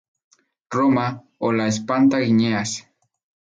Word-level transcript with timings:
Roma"" 0.75 1.03
o 1.37 1.51
""la 1.59 1.67
Espanta-cigüeñas"". 1.73 2.71